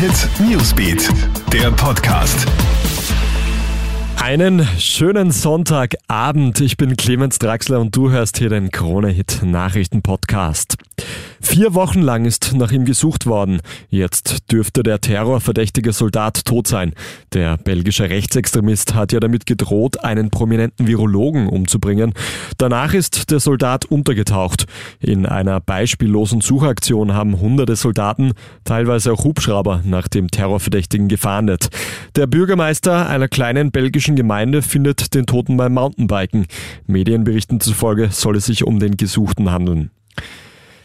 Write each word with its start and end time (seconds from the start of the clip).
Hit 0.00 0.30
Newsbeat, 0.40 1.10
der 1.52 1.70
Podcast. 1.72 2.46
Einen 4.16 4.66
schönen 4.78 5.30
Sonntagabend. 5.30 6.62
Ich 6.62 6.78
bin 6.78 6.96
Clemens 6.96 7.38
Draxler 7.38 7.80
und 7.80 7.94
du 7.94 8.08
hörst 8.08 8.38
hier 8.38 8.48
den 8.48 8.70
Krone 8.70 9.08
Hit 9.10 9.42
Nachrichten 9.42 10.00
Podcast. 10.00 10.78
Vier 11.42 11.74
Wochen 11.74 12.02
lang 12.02 12.26
ist 12.26 12.52
nach 12.54 12.70
ihm 12.70 12.84
gesucht 12.84 13.26
worden. 13.26 13.60
Jetzt 13.88 14.52
dürfte 14.52 14.82
der 14.82 15.00
terrorverdächtige 15.00 15.92
Soldat 15.92 16.44
tot 16.44 16.68
sein. 16.68 16.92
Der 17.32 17.56
belgische 17.56 18.10
Rechtsextremist 18.10 18.94
hat 18.94 19.12
ja 19.12 19.20
damit 19.20 19.46
gedroht, 19.46 20.04
einen 20.04 20.30
prominenten 20.30 20.86
Virologen 20.86 21.48
umzubringen. 21.48 22.12
Danach 22.58 22.92
ist 22.92 23.30
der 23.30 23.40
Soldat 23.40 23.86
untergetaucht. 23.86 24.66
In 25.00 25.24
einer 25.24 25.60
beispiellosen 25.60 26.42
Suchaktion 26.42 27.14
haben 27.14 27.40
hunderte 27.40 27.74
Soldaten, 27.74 28.32
teilweise 28.64 29.12
auch 29.12 29.24
Hubschrauber, 29.24 29.82
nach 29.84 30.08
dem 30.08 30.30
Terrorverdächtigen 30.30 31.08
gefahndet. 31.08 31.70
Der 32.16 32.26
Bürgermeister 32.26 33.08
einer 33.08 33.28
kleinen 33.28 33.70
belgischen 33.70 34.14
Gemeinde 34.14 34.60
findet 34.62 35.14
den 35.14 35.26
Toten 35.26 35.56
beim 35.56 35.72
Mountainbiken. 35.72 36.46
Medienberichten 36.86 37.60
zufolge 37.60 38.10
soll 38.10 38.36
es 38.36 38.44
sich 38.44 38.64
um 38.64 38.78
den 38.78 38.96
Gesuchten 38.96 39.50
handeln. 39.50 39.90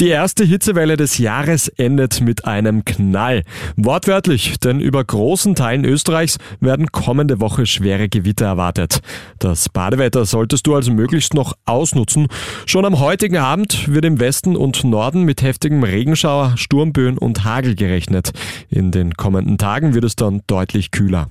Die 0.00 0.10
erste 0.10 0.44
Hitzewelle 0.44 0.96
des 0.96 1.18
Jahres 1.18 1.66
endet 1.66 2.20
mit 2.20 2.44
einem 2.44 2.84
Knall. 2.84 3.42
Wortwörtlich, 3.74 4.60
denn 4.60 4.78
über 4.78 5.02
großen 5.02 5.56
Teilen 5.56 5.84
Österreichs 5.84 6.38
werden 6.60 6.92
kommende 6.92 7.40
Woche 7.40 7.66
schwere 7.66 8.08
Gewitter 8.08 8.46
erwartet. 8.46 9.00
Das 9.40 9.68
Badewetter 9.68 10.24
solltest 10.24 10.68
du 10.68 10.76
also 10.76 10.92
möglichst 10.92 11.34
noch 11.34 11.54
ausnutzen. 11.64 12.28
Schon 12.64 12.84
am 12.84 13.00
heutigen 13.00 13.38
Abend 13.38 13.92
wird 13.92 14.04
im 14.04 14.20
Westen 14.20 14.54
und 14.54 14.84
Norden 14.84 15.24
mit 15.24 15.42
heftigem 15.42 15.82
Regenschauer, 15.82 16.52
Sturmböen 16.56 17.18
und 17.18 17.42
Hagel 17.42 17.74
gerechnet. 17.74 18.30
In 18.68 18.92
den 18.92 19.14
kommenden 19.14 19.58
Tagen 19.58 19.94
wird 19.94 20.04
es 20.04 20.14
dann 20.14 20.42
deutlich 20.46 20.92
kühler. 20.92 21.28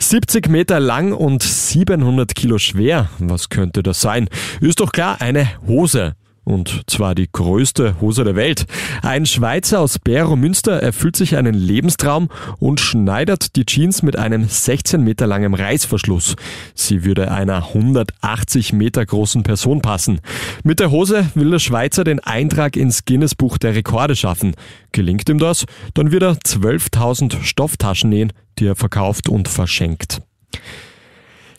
70 0.00 0.48
Meter 0.48 0.80
lang 0.80 1.12
und 1.12 1.44
700 1.44 2.34
Kilo 2.34 2.58
schwer. 2.58 3.08
Was 3.20 3.50
könnte 3.50 3.84
das 3.84 4.00
sein? 4.00 4.28
Ist 4.60 4.80
doch 4.80 4.90
klar, 4.90 5.20
eine 5.20 5.48
Hose. 5.68 6.16
Und 6.44 6.82
zwar 6.86 7.14
die 7.14 7.28
größte 7.30 8.00
Hose 8.00 8.24
der 8.24 8.36
Welt. 8.36 8.66
Ein 9.02 9.26
Schweizer 9.26 9.80
aus 9.80 9.98
Bero 9.98 10.36
Münster 10.36 10.82
erfüllt 10.82 11.16
sich 11.16 11.36
einen 11.36 11.54
Lebenstraum 11.54 12.28
und 12.58 12.80
schneidert 12.80 13.56
die 13.56 13.64
Jeans 13.64 14.02
mit 14.02 14.18
einem 14.18 14.46
16 14.46 15.02
Meter 15.02 15.26
langen 15.26 15.54
Reißverschluss. 15.54 16.36
Sie 16.74 17.04
würde 17.04 17.30
einer 17.30 17.68
180 17.68 18.72
Meter 18.72 19.04
großen 19.04 19.42
Person 19.42 19.80
passen. 19.80 20.20
Mit 20.62 20.80
der 20.80 20.90
Hose 20.90 21.30
will 21.34 21.50
der 21.50 21.58
Schweizer 21.58 22.04
den 22.04 22.20
Eintrag 22.20 22.76
ins 22.76 23.04
Guinness 23.04 23.34
Buch 23.34 23.58
der 23.58 23.74
Rekorde 23.74 24.16
schaffen. 24.16 24.54
Gelingt 24.92 25.28
ihm 25.28 25.38
das, 25.38 25.64
dann 25.94 26.12
wird 26.12 26.22
er 26.22 26.34
12.000 26.34 27.42
Stofftaschen 27.42 28.10
nähen, 28.10 28.32
die 28.58 28.66
er 28.66 28.76
verkauft 28.76 29.28
und 29.28 29.48
verschenkt. 29.48 30.20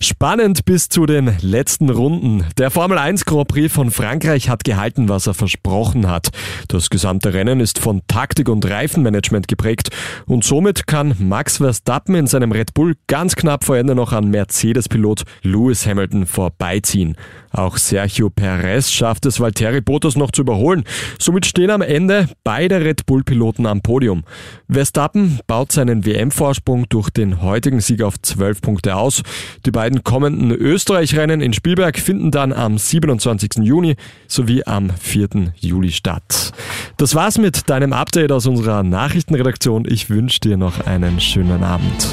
Spannend 0.02 0.66
bis 0.66 0.90
zu 0.90 1.06
den 1.06 1.38
letzten 1.42 1.90
Runden. 1.90 2.46
Der 2.58 2.70
Formel 2.70 2.98
1 2.98 3.24
Grand 3.24 3.48
Prix 3.48 3.74
von 3.74 3.92
Frankreich 3.92 4.50
hat 4.50 4.66
gehalten, 4.66 5.08
was 5.08 5.26
er 5.26 5.34
versprochen 5.34 6.10
hat. 6.10 6.30
Das 6.68 6.90
gesamte 6.90 7.34
Rennen 7.34 7.62
ist 7.62 7.80
von 7.80 8.02
Taktik 8.08 8.50
und 8.50 8.70
Reifenmanagement 8.70 9.48
geprägt 9.48 9.90
und 10.26 10.44
somit 10.44 10.86
kann 10.86 11.16
Max 11.20 11.58
Verstappen 11.58 12.16
in 12.16 12.28
seinem 12.28 12.52
Red 12.52 12.74
Bull 12.74 12.96
ganz 13.08 13.36
knapp 13.36 13.64
vor 13.64 13.78
Ende 13.78 13.96
noch 13.96 14.12
an 14.12 14.30
Mercedes-Pilot 14.30 15.24
Lewis 15.44 15.88
Hamilton 15.88 16.26
vorbeiziehen. 16.26 17.16
Auch 17.52 17.78
Sergio 17.78 18.30
Perez 18.30 18.92
schafft 18.92 19.26
es, 19.26 19.40
Valtteri 19.40 19.80
Bottas 19.80 20.18
noch 20.18 20.32
zu 20.32 20.42
überholen. 20.42 20.84
Somit 21.20 21.46
stehen 21.46 21.70
am 21.70 21.82
Ende 21.82 22.28
beide 22.44 22.82
Red 22.82 23.06
Bull-Piloten 23.06 23.66
am 23.66 23.82
Podium. 23.82 24.26
Verstappen 24.70 25.40
baut 25.48 25.72
seinen 25.72 26.06
WM-Vorsprung 26.06 26.90
durch 26.90 27.10
den 27.12 27.42
heutigen 27.42 27.80
Sieg 27.80 28.02
auf 28.02 28.20
12 28.22 28.60
Punkte 28.60 28.98
aus. 28.98 29.24
Die 29.66 29.72
beiden 29.72 29.85
kommenden 30.04 30.52
Österreich-Rennen 30.52 31.42
in 31.42 31.54
Spielberg 31.54 32.00
finden 32.00 32.32
dann 32.32 32.54
am 32.54 32.78
27. 32.78 33.64
Juni 33.64 33.96
sowie 34.28 34.64
am 34.66 34.90
4. 34.90 35.54
Juli 35.60 35.92
statt. 35.92 36.52
Das 36.98 37.16
war's 37.16 37.38
mit 37.38 37.70
deinem 37.70 37.94
Update 37.94 38.32
aus 38.32 38.46
unserer 38.48 38.84
Nachrichtenredaktion. 38.84 39.86
Ich 39.88 40.10
wünsche 40.10 40.40
dir 40.40 40.58
noch 40.58 40.86
einen 40.86 41.20
schönen 41.20 41.64
Abend. 41.64 42.08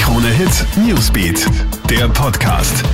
Krone 0.00 0.28
Hit 0.28 0.66
Newsbeat, 0.76 1.46
der 1.90 2.08
Podcast. 2.08 2.84